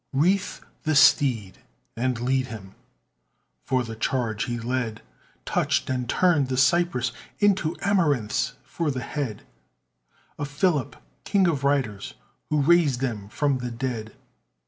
[0.13, 1.59] Wreathe the steed
[1.95, 2.73] and lead him
[3.63, 5.03] For the charge he led
[5.45, 9.43] Touched and turned the cypress Into amaranths for the head
[10.39, 12.15] Of Philip, king of riders,
[12.49, 14.13] Who raised them from the dead.